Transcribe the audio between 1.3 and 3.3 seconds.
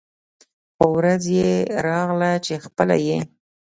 يې راغله چې خپله یې